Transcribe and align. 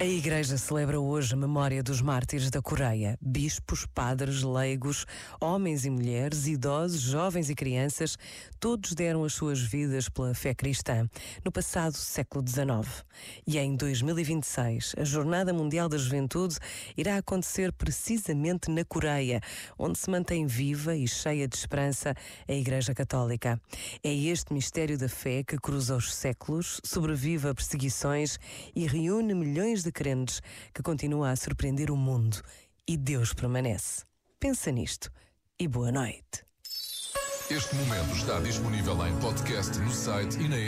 A 0.00 0.04
Igreja 0.04 0.56
celebra 0.56 1.00
hoje 1.00 1.34
a 1.34 1.36
memória 1.36 1.82
dos 1.82 2.00
mártires 2.00 2.50
da 2.50 2.62
Coreia. 2.62 3.18
Bispos, 3.20 3.84
padres, 3.84 4.44
leigos, 4.44 5.04
homens 5.40 5.84
e 5.84 5.90
mulheres, 5.90 6.46
idosos, 6.46 7.00
jovens 7.00 7.50
e 7.50 7.54
crianças, 7.56 8.16
todos 8.60 8.92
deram 8.92 9.24
as 9.24 9.32
suas 9.32 9.60
vidas 9.60 10.08
pela 10.08 10.32
fé 10.34 10.54
cristã 10.54 11.10
no 11.44 11.50
passado 11.50 11.94
século 11.94 12.44
XIX. 12.46 13.04
E 13.44 13.58
em 13.58 13.74
2026, 13.74 14.94
a 14.96 15.02
Jornada 15.02 15.52
Mundial 15.52 15.88
da 15.88 15.98
Juventude 15.98 16.58
irá 16.96 17.16
acontecer 17.16 17.72
precisamente 17.72 18.70
na 18.70 18.84
Coreia, 18.84 19.40
onde 19.76 19.98
se 19.98 20.08
mantém 20.08 20.46
viva 20.46 20.94
e 20.94 21.08
cheia 21.08 21.48
de 21.48 21.56
esperança 21.56 22.14
a 22.46 22.52
Igreja 22.52 22.94
Católica. 22.94 23.60
É 24.04 24.14
este 24.14 24.52
mistério 24.52 24.96
da 24.96 25.08
fé 25.08 25.42
que 25.42 25.58
cruza 25.58 25.96
os 25.96 26.14
séculos, 26.14 26.80
sobrevive 26.84 27.48
a 27.48 27.54
perseguições 27.54 28.38
e 28.76 28.86
reúne 28.86 29.34
milhões 29.34 29.82
de 29.82 29.87
de 29.88 29.92
crentes 29.92 30.42
que 30.74 30.82
continua 30.82 31.30
a 31.30 31.36
surpreender 31.36 31.90
o 31.90 31.96
mundo 31.96 32.42
e 32.86 32.96
Deus 32.96 33.32
permanece. 33.32 34.04
Pensa 34.38 34.70
nisto 34.70 35.10
e 35.58 35.66
boa 35.66 35.90
noite. 35.90 36.44
Este 37.50 37.74
momento 37.76 38.14
está 38.14 38.38
disponível 38.40 38.94
em 39.06 39.16
podcast 39.20 39.78
no 39.78 39.90
site 39.90 40.38
e 40.38 40.48
na 40.48 40.56
app. 40.56 40.66